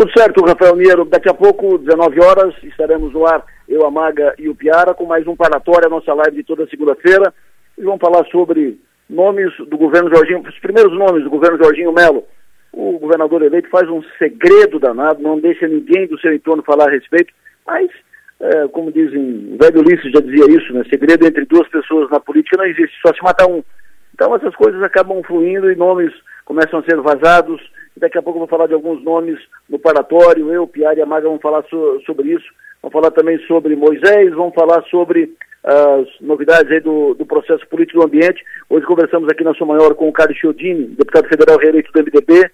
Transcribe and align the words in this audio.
Tudo 0.00 0.18
certo, 0.18 0.42
Rafael 0.42 0.74
Miero. 0.76 1.04
Daqui 1.04 1.28
a 1.28 1.34
pouco, 1.34 1.76
19 1.76 2.24
horas, 2.24 2.54
estaremos 2.62 3.12
no 3.12 3.26
ar, 3.26 3.44
eu, 3.68 3.84
a 3.86 3.90
Maga 3.90 4.34
e 4.38 4.48
o 4.48 4.54
Piara, 4.54 4.94
com 4.94 5.04
mais 5.04 5.26
um 5.26 5.36
paratório, 5.36 5.88
a 5.88 5.90
nossa 5.90 6.14
live 6.14 6.38
de 6.38 6.42
toda 6.42 6.66
segunda-feira. 6.68 7.34
E 7.76 7.82
vamos 7.82 8.00
falar 8.00 8.24
sobre 8.30 8.80
nomes 9.10 9.54
do 9.58 9.76
governo 9.76 10.08
Jorginho, 10.08 10.40
os 10.40 10.58
primeiros 10.60 10.98
nomes 10.98 11.22
do 11.22 11.28
governo 11.28 11.62
Jorginho 11.62 11.92
Melo. 11.92 12.24
O 12.72 12.98
governador 12.98 13.42
eleito 13.42 13.68
faz 13.68 13.90
um 13.90 14.02
segredo 14.18 14.78
danado, 14.78 15.22
não 15.22 15.38
deixa 15.38 15.68
ninguém 15.68 16.06
do 16.06 16.18
seu 16.18 16.32
entorno 16.32 16.62
falar 16.62 16.88
a 16.88 16.92
respeito, 16.92 17.34
mas, 17.66 17.90
é, 18.40 18.68
como 18.68 18.90
dizem, 18.90 19.52
o 19.52 19.58
velho 19.62 19.80
Ulisses 19.80 20.10
já 20.12 20.20
dizia 20.20 20.46
isso, 20.50 20.72
né? 20.72 20.82
Segredo 20.88 21.26
entre 21.26 21.44
duas 21.44 21.68
pessoas 21.68 22.08
na 22.08 22.20
política 22.20 22.56
não 22.56 22.64
existe, 22.64 22.96
só 23.06 23.12
se 23.12 23.22
matar 23.22 23.46
um. 23.46 23.62
Então 24.14 24.34
essas 24.34 24.56
coisas 24.56 24.82
acabam 24.82 25.22
fluindo 25.22 25.70
e 25.70 25.76
nomes 25.76 26.10
começam 26.46 26.78
a 26.78 26.84
ser 26.84 26.96
vazados. 27.02 27.60
Daqui 27.96 28.18
a 28.18 28.22
pouco 28.22 28.38
eu 28.38 28.40
vou 28.40 28.48
falar 28.48 28.66
de 28.66 28.74
alguns 28.74 29.02
nomes 29.02 29.38
no 29.68 29.78
paratório. 29.78 30.52
Eu, 30.52 30.66
Piara 30.66 30.98
e 30.98 31.02
a 31.02 31.06
Maga 31.06 31.26
vamos 31.26 31.42
falar 31.42 31.62
so, 31.64 32.00
sobre 32.06 32.32
isso. 32.32 32.46
Vamos 32.82 32.92
falar 32.92 33.10
também 33.10 33.38
sobre 33.46 33.76
Moisés, 33.76 34.32
vamos 34.32 34.54
falar 34.54 34.82
sobre 34.84 35.34
as 35.62 36.08
novidades 36.20 36.72
aí 36.72 36.80
do, 36.80 37.14
do 37.14 37.26
processo 37.26 37.66
político 37.68 38.00
do 38.00 38.06
ambiente. 38.06 38.42
Hoje 38.68 38.86
conversamos 38.86 39.28
aqui 39.28 39.44
na 39.44 39.54
sua 39.54 39.66
maior 39.66 39.94
com 39.94 40.08
o 40.08 40.12
Carlos 40.12 40.38
Chiodini, 40.38 40.86
deputado 40.86 41.28
federal 41.28 41.58
reeleito 41.58 41.92
do 41.92 42.00
MDB, 42.00 42.50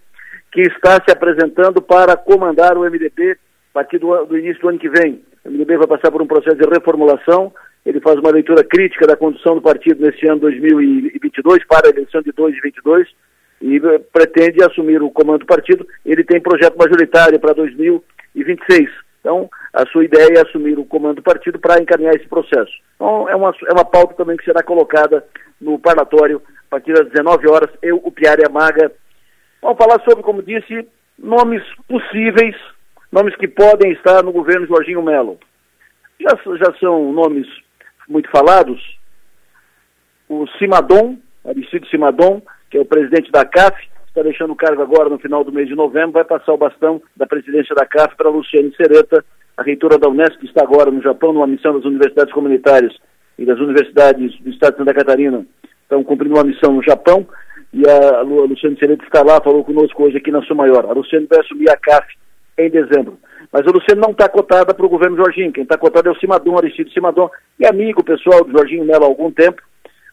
que 0.50 0.62
está 0.62 0.94
se 1.04 1.12
apresentando 1.12 1.80
para 1.80 2.16
comandar 2.16 2.76
o 2.76 2.82
MDB 2.82 3.32
a 3.32 3.74
partir 3.74 3.98
do, 3.98 4.24
do 4.24 4.36
início 4.36 4.60
do 4.60 4.68
ano 4.70 4.78
que 4.78 4.88
vem. 4.88 5.22
O 5.44 5.50
MDB 5.50 5.76
vai 5.76 5.86
passar 5.86 6.10
por 6.10 6.20
um 6.20 6.26
processo 6.26 6.56
de 6.56 6.68
reformulação. 6.68 7.52
Ele 7.84 8.00
faz 8.00 8.18
uma 8.18 8.32
leitura 8.32 8.64
crítica 8.64 9.06
da 9.06 9.16
condução 9.16 9.54
do 9.54 9.62
partido 9.62 10.02
neste 10.02 10.26
ano 10.28 10.40
2022 10.40 11.64
para 11.66 11.86
a 11.86 11.90
eleição 11.90 12.20
de 12.20 12.32
2022 12.32 13.06
e 13.60 13.76
eh, 13.76 13.98
pretende 14.12 14.62
assumir 14.62 15.02
o 15.02 15.10
comando 15.10 15.40
do 15.40 15.46
partido. 15.46 15.86
Ele 16.04 16.24
tem 16.24 16.40
projeto 16.40 16.76
majoritário 16.76 17.38
para 17.40 17.54
2026. 17.54 18.90
Então, 19.20 19.50
a 19.72 19.84
sua 19.86 20.04
ideia 20.04 20.38
é 20.38 20.40
assumir 20.40 20.78
o 20.78 20.84
comando 20.84 21.16
do 21.16 21.22
partido 21.22 21.58
para 21.58 21.82
encaminhar 21.82 22.14
esse 22.14 22.28
processo. 22.28 22.72
Então, 22.94 23.28
é 23.28 23.34
uma, 23.34 23.52
é 23.68 23.72
uma 23.72 23.84
pauta 23.84 24.14
também 24.14 24.36
que 24.36 24.44
será 24.44 24.62
colocada 24.62 25.24
no 25.60 25.78
parlatório 25.78 26.40
a 26.66 26.70
partir 26.70 26.92
das 26.92 27.08
19 27.08 27.50
horas. 27.50 27.70
Eu, 27.82 28.00
o 28.04 28.12
Piara 28.12 28.42
e 28.42 28.46
a 28.46 28.52
Maga. 28.52 28.92
Vamos 29.60 29.78
falar 29.78 30.00
sobre, 30.04 30.22
como 30.22 30.42
disse, 30.42 30.86
nomes 31.18 31.62
possíveis, 31.88 32.54
nomes 33.10 33.34
que 33.36 33.48
podem 33.48 33.92
estar 33.92 34.22
no 34.22 34.32
governo 34.32 34.66
Jorginho 34.66 35.02
Melo. 35.02 35.38
Já, 36.20 36.30
já 36.56 36.78
são 36.78 37.12
nomes 37.12 37.46
muito 38.08 38.30
falados. 38.30 38.80
O 40.28 40.46
Simadon, 40.58 41.18
Aristide 41.44 41.88
Simadon, 41.88 42.42
que 42.70 42.78
é 42.78 42.80
o 42.80 42.84
presidente 42.84 43.30
da 43.30 43.44
CAF, 43.44 43.76
está 44.08 44.22
deixando 44.22 44.52
o 44.52 44.56
cargo 44.56 44.82
agora 44.82 45.10
no 45.10 45.18
final 45.18 45.44
do 45.44 45.52
mês 45.52 45.68
de 45.68 45.74
novembro, 45.74 46.12
vai 46.12 46.24
passar 46.24 46.52
o 46.52 46.58
bastão 46.58 47.02
da 47.16 47.26
presidência 47.26 47.74
da 47.74 47.84
CAF 47.84 48.16
para 48.16 48.30
Luciane 48.30 48.74
Sereta, 48.74 49.24
a 49.56 49.62
reitora 49.62 49.98
da 49.98 50.08
Unesco, 50.08 50.38
que 50.38 50.46
está 50.46 50.62
agora 50.62 50.90
no 50.90 51.02
Japão, 51.02 51.32
numa 51.32 51.46
missão 51.46 51.74
das 51.74 51.84
universidades 51.84 52.32
comunitárias 52.32 52.94
e 53.38 53.44
das 53.44 53.58
universidades 53.58 54.38
do 54.40 54.50
estado 54.50 54.72
de 54.72 54.78
Santa 54.78 54.94
Catarina. 54.94 55.46
Estão 55.82 56.02
cumprindo 56.02 56.34
uma 56.34 56.44
missão 56.44 56.72
no 56.72 56.82
Japão 56.82 57.26
e 57.72 57.82
a, 57.88 58.22
Luciane 58.22 58.78
Sereta 58.78 59.04
está 59.04 59.22
lá, 59.22 59.40
falou 59.40 59.64
conosco 59.64 60.02
hoje 60.02 60.16
aqui 60.16 60.30
na 60.30 60.42
Sua 60.42 60.56
Maior. 60.56 60.86
A 60.86 60.92
Luciane 60.92 61.26
vai 61.28 61.40
assumir 61.40 61.70
a 61.70 61.76
CAF 61.76 62.06
em 62.58 62.70
dezembro. 62.70 63.18
Mas 63.52 63.66
a 63.66 63.70
Luciane 63.70 64.00
não 64.00 64.10
está 64.10 64.28
cotada 64.28 64.74
para 64.74 64.86
o 64.86 64.88
governo 64.88 65.16
Jorginho. 65.16 65.52
Quem 65.52 65.62
está 65.62 65.76
cotado 65.76 66.08
é 66.08 66.12
o 66.12 66.18
Simadon, 66.18 66.56
Aristides 66.56 66.92
Simadon, 66.92 67.30
e 67.60 67.66
amigo 67.66 68.02
pessoal 68.02 68.44
do 68.44 68.52
Jorginho 68.52 68.84
Melo 68.84 69.04
há 69.04 69.06
algum 69.06 69.30
tempo. 69.30 69.62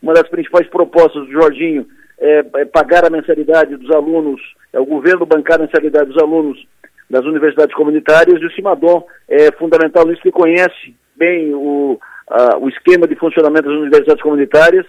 Uma 0.01 0.13
das 0.13 0.27
principais 0.27 0.67
propostas 0.67 1.25
do 1.25 1.31
Jorginho 1.31 1.87
é, 2.19 2.45
é 2.55 2.65
pagar 2.65 3.05
a 3.05 3.09
mensalidade 3.09 3.75
dos 3.75 3.91
alunos, 3.91 4.41
é 4.71 4.79
o 4.79 4.85
governo 4.85 5.25
bancar 5.25 5.59
a 5.59 5.63
mensalidade 5.63 6.09
dos 6.09 6.21
alunos 6.21 6.65
das 7.09 7.25
universidades 7.25 7.75
comunitárias 7.75 8.41
e 8.41 8.45
o 8.45 8.51
Simadom 8.51 9.05
é 9.27 9.51
fundamental 9.53 10.05
nisso, 10.05 10.21
que 10.21 10.31
conhece 10.31 10.95
bem 11.15 11.53
o, 11.53 11.99
a, 12.27 12.57
o 12.57 12.69
esquema 12.69 13.07
de 13.07 13.15
funcionamento 13.15 13.69
das 13.69 13.77
universidades 13.77 14.23
comunitárias 14.23 14.85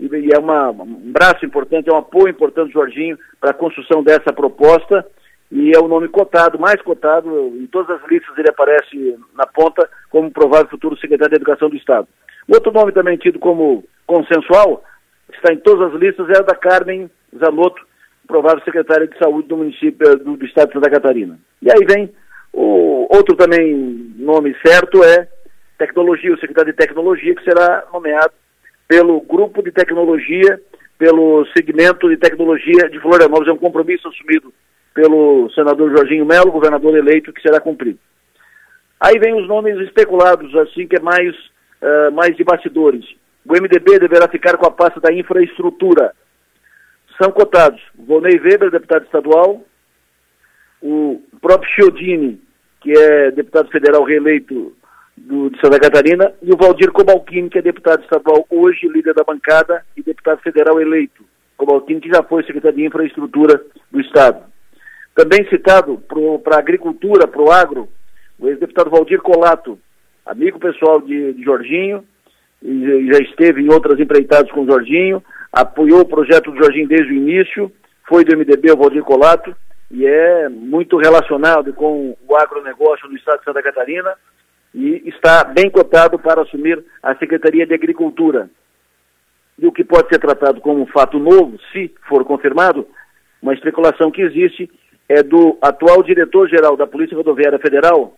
e, 0.00 0.32
é 0.32 0.38
uma, 0.38 0.70
um 0.70 1.12
braço 1.12 1.44
importante, 1.44 1.90
é 1.90 1.92
um 1.92 1.98
apoio 1.98 2.28
importante 2.28 2.68
do 2.68 2.72
Jorginho 2.72 3.18
para 3.40 3.50
a 3.50 3.54
construção 3.54 4.02
dessa 4.02 4.32
proposta 4.32 5.04
e 5.50 5.72
é 5.74 5.78
o 5.78 5.88
nome 5.88 6.08
cotado, 6.08 6.58
mais 6.58 6.80
cotado, 6.82 7.28
em 7.56 7.66
todas 7.66 8.00
as 8.00 8.08
listas 8.08 8.36
ele 8.38 8.50
aparece 8.50 9.16
na 9.34 9.46
ponta 9.46 9.88
como 10.10 10.30
provável 10.30 10.68
futuro 10.68 10.98
secretário 10.98 11.30
de 11.30 11.36
Educação 11.36 11.68
do 11.68 11.76
Estado. 11.76 12.06
Outro 12.48 12.72
nome 12.72 12.92
também 12.92 13.16
tido 13.16 13.38
como 13.38 13.84
consensual 14.06 14.82
está 15.32 15.52
em 15.52 15.58
todas 15.58 15.92
as 15.92 16.00
listas, 16.00 16.28
é 16.30 16.38
a 16.38 16.42
da 16.42 16.54
Carmen 16.54 17.10
Zanotto, 17.38 17.86
provável 18.26 18.62
secretária 18.64 19.06
de 19.06 19.18
saúde 19.18 19.48
do 19.48 19.56
município 19.56 20.16
do, 20.18 20.36
do 20.36 20.44
estado 20.44 20.68
de 20.68 20.74
Santa 20.74 20.90
Catarina. 20.90 21.38
E 21.62 21.70
aí 21.70 21.84
vem 21.86 22.12
o 22.52 23.06
outro 23.14 23.36
também 23.36 24.12
nome 24.16 24.54
certo 24.64 25.02
é 25.02 25.28
tecnologia, 25.78 26.34
o 26.34 26.38
secretário 26.38 26.72
de 26.72 26.78
tecnologia, 26.78 27.34
que 27.34 27.44
será 27.44 27.84
nomeado 27.92 28.32
pelo 28.86 29.20
grupo 29.20 29.62
de 29.62 29.70
tecnologia, 29.70 30.60
pelo 30.98 31.46
segmento 31.56 32.08
de 32.08 32.16
tecnologia 32.16 32.88
de 32.90 32.98
Florianópolis. 33.00 33.48
É 33.48 33.52
um 33.52 33.58
compromisso 33.58 34.08
assumido 34.08 34.52
pelo 34.92 35.48
senador 35.54 35.96
Jorginho 35.96 36.26
Melo, 36.26 36.50
governador 36.50 36.96
eleito, 36.96 37.32
que 37.32 37.42
será 37.42 37.60
cumprido. 37.60 37.98
Aí 39.00 39.18
vem 39.18 39.34
os 39.40 39.46
nomes 39.46 39.78
especulados, 39.86 40.54
assim, 40.56 40.88
que 40.88 40.96
é 40.96 41.00
mais, 41.00 41.32
uh, 41.80 42.10
mais 42.12 42.36
de 42.36 42.42
bastidores. 42.42 43.04
O 43.48 43.52
MDB 43.54 43.98
deverá 43.98 44.28
ficar 44.28 44.58
com 44.58 44.66
a 44.66 44.70
pasta 44.70 45.00
da 45.00 45.10
infraestrutura. 45.10 46.14
São 47.20 47.32
cotados 47.32 47.80
Volney 47.94 48.38
Weber, 48.38 48.70
deputado 48.70 49.06
estadual, 49.06 49.64
o 50.82 51.22
próprio 51.40 51.70
Chiodini, 51.72 52.40
que 52.82 52.92
é 52.92 53.30
deputado 53.30 53.70
federal 53.70 54.04
reeleito 54.04 54.76
do, 55.16 55.48
de 55.48 55.58
Santa 55.60 55.80
Catarina, 55.80 56.32
e 56.42 56.52
o 56.52 56.58
Valdir 56.58 56.92
Cobalcini, 56.92 57.48
que 57.48 57.58
é 57.58 57.62
deputado 57.62 58.02
estadual 58.02 58.46
hoje, 58.50 58.86
líder 58.86 59.14
da 59.14 59.24
bancada 59.24 59.82
e 59.96 60.02
deputado 60.02 60.42
federal 60.42 60.78
eleito. 60.78 61.24
Cobalcini, 61.56 62.02
que 62.02 62.10
já 62.10 62.22
foi 62.22 62.44
secretário 62.44 62.76
de 62.76 62.84
infraestrutura 62.84 63.64
do 63.90 64.00
Estado. 64.00 64.44
Também 65.14 65.48
citado 65.48 66.00
para 66.44 66.56
a 66.56 66.60
agricultura, 66.60 67.26
para 67.26 67.42
o 67.42 67.50
agro, 67.50 67.88
o 68.38 68.46
ex-deputado 68.46 68.90
Valdir 68.90 69.20
Colato, 69.22 69.78
amigo 70.26 70.60
pessoal 70.60 71.00
de, 71.00 71.32
de 71.32 71.42
Jorginho, 71.42 72.04
já 72.62 73.18
esteve 73.18 73.62
em 73.62 73.72
outras 73.72 73.98
empreitadas 74.00 74.50
com 74.50 74.62
o 74.62 74.66
Jorginho, 74.66 75.22
apoiou 75.52 76.00
o 76.00 76.08
projeto 76.08 76.50
do 76.50 76.58
Jorginho 76.58 76.88
desde 76.88 77.12
o 77.12 77.16
início, 77.16 77.72
foi 78.08 78.24
do 78.24 78.36
MDB, 78.36 78.72
o 78.72 78.76
Valdir 78.76 79.02
Colato, 79.02 79.54
e 79.90 80.06
é 80.06 80.48
muito 80.48 80.96
relacionado 80.96 81.72
com 81.72 82.16
o 82.26 82.36
agronegócio 82.36 83.08
do 83.08 83.16
estado 83.16 83.38
de 83.38 83.44
Santa 83.44 83.62
Catarina 83.62 84.14
e 84.74 85.02
está 85.06 85.44
bem 85.44 85.70
cotado 85.70 86.18
para 86.18 86.42
assumir 86.42 86.84
a 87.02 87.14
Secretaria 87.16 87.66
de 87.66 87.74
Agricultura. 87.74 88.50
E 89.58 89.66
o 89.66 89.72
que 89.72 89.82
pode 89.82 90.08
ser 90.08 90.18
tratado 90.18 90.60
como 90.60 90.82
um 90.82 90.86
fato 90.86 91.18
novo, 91.18 91.58
se 91.72 91.92
for 92.06 92.24
confirmado, 92.24 92.86
uma 93.40 93.54
especulação 93.54 94.10
que 94.10 94.20
existe, 94.20 94.70
é 95.08 95.22
do 95.22 95.56
atual 95.62 96.02
diretor-geral 96.02 96.76
da 96.76 96.86
Polícia 96.86 97.16
Rodoviária 97.16 97.58
Federal, 97.58 98.14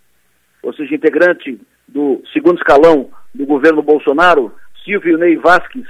ou 0.63 0.75
seja, 0.75 0.95
integrante 0.95 1.59
do 1.87 2.21
segundo 2.33 2.59
escalão 2.59 3.11
do 3.35 3.47
governo 3.47 3.83
Bolsonaro, 3.83 4.53
Silvio 4.85 5.19
Ney 5.19 5.37
Vasques, 5.37 5.87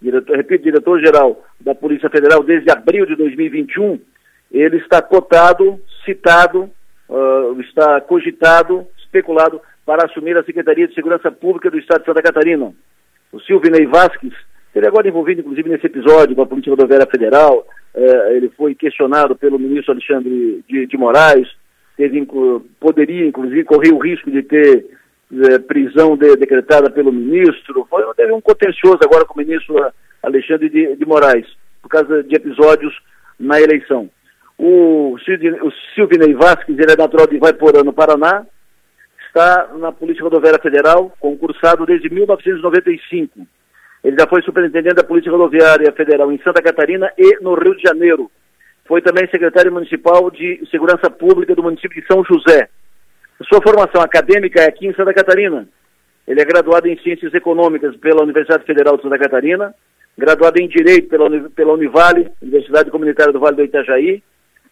diretor, 0.00 0.36
repito, 0.36 0.64
diretor-geral 0.64 1.44
da 1.60 1.74
Polícia 1.74 2.08
Federal 2.08 2.42
desde 2.42 2.70
abril 2.70 3.06
de 3.06 3.16
2021, 3.16 4.00
ele 4.50 4.78
está 4.78 5.00
cotado, 5.02 5.80
citado, 6.04 6.70
uh, 7.08 7.60
está 7.60 8.00
cogitado, 8.00 8.86
especulado 8.98 9.60
para 9.84 10.06
assumir 10.06 10.36
a 10.36 10.44
Secretaria 10.44 10.88
de 10.88 10.94
Segurança 10.94 11.30
Pública 11.30 11.70
do 11.70 11.78
Estado 11.78 12.00
de 12.00 12.06
Santa 12.06 12.22
Catarina. 12.22 12.72
O 13.32 13.40
Silvio 13.40 13.70
Ney 13.70 13.86
Vasques, 13.86 14.32
ele 14.74 14.86
é 14.86 14.88
agora 14.88 15.08
envolvido, 15.08 15.40
inclusive, 15.40 15.68
nesse 15.68 15.86
episódio 15.86 16.34
com 16.34 16.42
a 16.42 16.46
Polícia 16.46 16.70
Rodoviária 16.70 17.06
Federal, 17.06 17.66
uh, 17.94 18.30
ele 18.32 18.48
foi 18.56 18.74
questionado 18.74 19.36
pelo 19.36 19.58
ministro 19.58 19.92
Alexandre 19.92 20.64
de, 20.68 20.86
de 20.86 20.96
Moraes, 20.96 21.48
teve, 21.96 22.26
poderia, 22.78 23.26
inclusive, 23.26 23.64
correr 23.64 23.92
o 23.92 23.98
risco 23.98 24.30
de 24.30 24.42
ter 24.42 24.86
é, 25.32 25.58
prisão 25.58 26.16
de, 26.16 26.36
decretada 26.36 26.90
pelo 26.90 27.12
ministro. 27.12 27.86
Foi, 27.88 28.02
teve 28.14 28.32
um 28.32 28.40
contencioso 28.40 28.98
agora 29.02 29.24
com 29.24 29.34
o 29.34 29.44
ministro 29.44 29.74
Alexandre 30.22 30.68
de, 30.68 30.96
de 30.96 31.06
Moraes, 31.06 31.46
por 31.82 31.88
causa 31.88 32.22
de 32.22 32.34
episódios 32.34 32.94
na 33.38 33.60
eleição. 33.60 34.10
O, 34.58 35.14
o 35.14 35.70
Silvinei 35.94 36.34
Vasquez, 36.34 36.78
ele 36.78 36.92
é 36.92 36.96
natural 36.96 37.26
de 37.26 37.38
Vaiporã, 37.38 37.82
no 37.82 37.92
Paraná, 37.92 38.44
está 39.26 39.68
na 39.78 39.90
Polícia 39.90 40.22
Rodoviária 40.22 40.60
Federal, 40.60 41.12
concursado 41.18 41.86
desde 41.86 42.10
1995. 42.10 43.46
Ele 44.02 44.16
já 44.18 44.26
foi 44.26 44.42
superintendente 44.42 44.96
da 44.96 45.04
Polícia 45.04 45.30
Rodoviária 45.30 45.92
Federal 45.92 46.30
em 46.32 46.42
Santa 46.42 46.62
Catarina 46.62 47.10
e 47.16 47.38
no 47.40 47.54
Rio 47.54 47.76
de 47.76 47.82
Janeiro. 47.82 48.30
Foi 48.86 49.00
também 49.00 49.28
secretário 49.30 49.72
municipal 49.72 50.30
de 50.30 50.66
Segurança 50.70 51.08
Pública 51.08 51.54
do 51.54 51.62
município 51.62 52.00
de 52.00 52.06
São 52.06 52.24
José. 52.24 52.68
Sua 53.48 53.62
formação 53.62 54.02
acadêmica 54.02 54.60
é 54.60 54.68
aqui 54.68 54.86
em 54.86 54.94
Santa 54.94 55.14
Catarina. 55.14 55.66
Ele 56.28 56.40
é 56.40 56.44
graduado 56.44 56.86
em 56.86 56.98
Ciências 56.98 57.32
Econômicas 57.32 57.96
pela 57.96 58.22
Universidade 58.22 58.64
Federal 58.64 58.96
de 58.96 59.02
Santa 59.02 59.18
Catarina, 59.18 59.74
graduado 60.16 60.60
em 60.60 60.68
Direito 60.68 61.08
pela, 61.08 61.48
pela 61.50 61.72
Univale, 61.72 62.30
Universidade 62.42 62.90
Comunitária 62.90 63.32
do 63.32 63.40
Vale 63.40 63.56
do 63.56 63.64
Itajaí, 63.64 64.22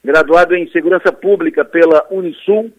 graduado 0.04 0.54
em 0.54 0.70
Segurança 0.70 1.10
Pública 1.10 1.64
pela 1.64 2.06
Unisul 2.10 2.70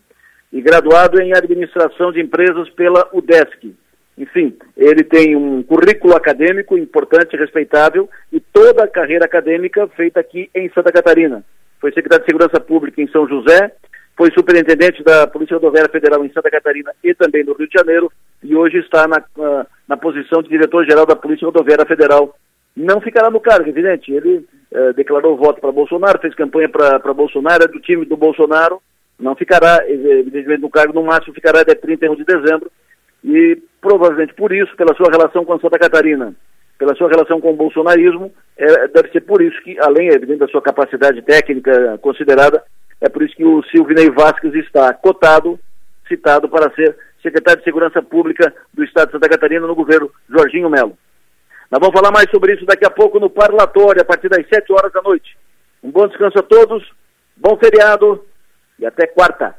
e 0.54 0.62
graduado 0.62 1.22
em 1.22 1.36
Administração 1.36 2.12
de 2.12 2.22
Empresas 2.22 2.70
pela 2.72 3.10
UDESC. 3.12 3.74
Enfim, 4.18 4.56
ele 4.78 5.04
tem 5.04 5.36
um 5.36 5.64
currículo 5.64 6.16
acadêmico 6.16 6.78
importante, 6.78 7.36
respeitável, 7.36 8.10
e 8.32 8.40
toda 8.40 8.84
a 8.84 8.88
carreira 8.88 9.26
acadêmica 9.26 9.88
feita 9.96 10.20
aqui 10.20 10.50
em 10.54 10.70
Santa 10.72 10.92
Catarina. 10.92 11.44
Foi 11.80 11.92
secretário 11.94 12.26
de 12.26 12.32
Segurança 12.32 12.60
Pública 12.60 13.02
em 13.02 13.08
São 13.08 13.28
José, 13.28 13.72
foi 14.20 14.30
superintendente 14.32 15.02
da 15.02 15.26
Polícia 15.28 15.56
Rodoviária 15.56 15.90
Federal 15.90 16.26
em 16.26 16.34
Santa 16.34 16.52
Catarina 16.52 16.92
e 17.02 17.16
também 17.16 17.42
no 17.42 17.54
Rio 17.54 17.70
de 17.70 17.80
Janeiro, 17.80 18.12
e 18.44 18.54
hoje 18.54 18.80
está 18.80 19.08
na, 19.08 19.24
na 19.88 19.96
posição 19.96 20.44
de 20.44 20.50
diretor-geral 20.50 21.06
da 21.06 21.16
Polícia 21.16 21.46
Rodoviária 21.46 21.86
Federal. 21.86 22.36
Não 22.76 23.00
ficará 23.00 23.32
no 23.32 23.40
cargo, 23.40 23.70
evidente. 23.70 24.12
Ele 24.12 24.46
eh, 24.74 24.92
declarou 24.92 25.38
voto 25.38 25.62
para 25.62 25.72
Bolsonaro, 25.72 26.20
fez 26.20 26.36
campanha 26.36 26.68
para 26.68 27.14
Bolsonaro, 27.14 27.64
é 27.64 27.68
do 27.70 27.80
time 27.80 28.04
do 28.04 28.18
Bolsonaro, 28.18 28.82
não 29.18 29.38
ficará, 29.38 29.86
evidentemente, 29.88 30.64
no 30.64 30.70
cargo, 30.70 30.92
no 30.92 31.06
máximo 31.06 31.34
ficará 31.34 31.62
até 31.62 31.74
31 31.74 32.16
de 32.16 32.26
dezembro, 32.26 32.70
e 33.24 33.58
provavelmente 33.80 34.34
por 34.34 34.52
isso, 34.52 34.76
pela 34.76 34.94
sua 34.96 35.10
relação 35.10 35.46
com 35.46 35.58
Santa 35.62 35.80
Catarina, 35.80 36.36
pela 36.78 36.94
sua 36.96 37.08
relação 37.08 37.40
com 37.40 37.52
o 37.52 37.56
bolsonarismo, 37.56 38.34
é, 38.58 38.90
deve 38.90 39.12
ser 39.14 39.22
por 39.22 39.42
isso 39.42 39.62
que, 39.64 39.80
além, 39.80 40.10
evidente, 40.10 40.40
da 40.40 40.48
sua 40.50 40.62
capacidade 40.62 41.22
técnica 41.22 41.98
considerada, 42.02 42.62
é 43.02 43.10
por 43.10 43.24
isso 43.24 43.36
que 43.36 43.46
o 43.46 43.64
Silvinei 43.64 44.10
Vasquez 44.10 44.54
está 44.56 44.94
cotado, 44.94 45.60
citado 46.08 46.50
para 46.50 46.74
ser 46.74 46.98
secretário 47.22 47.60
de 47.60 47.66
Segurança 47.66 48.02
Pública 48.02 48.54
do 48.74 48.84
Estado 48.84 49.08
de 49.08 49.14
Santa 49.14 49.30
Catarina 49.30 49.66
no 49.66 49.76
governo 49.76 50.12
Jorginho 50.30 50.70
Melo. 50.70 50.98
Nós 51.72 51.80
vamos 51.80 51.94
falar 51.94 52.12
mais 52.12 52.30
sobre 52.32 52.56
isso 52.56 52.66
daqui 52.66 52.86
a 52.86 52.90
pouco 52.90 53.20
no 53.20 53.30
parlatório, 53.30 54.02
a 54.02 54.06
partir 54.06 54.28
das 54.28 54.46
7 54.48 54.72
horas 54.74 54.92
da 54.92 55.02
noite. 55.02 55.38
Um 55.84 55.92
bom 55.92 56.08
descanso 56.08 56.40
a 56.40 56.44
todos, 56.44 56.84
bom 57.38 57.58
feriado 57.58 58.26
e 58.80 58.86
até 58.86 59.08
quarta. 59.08 59.56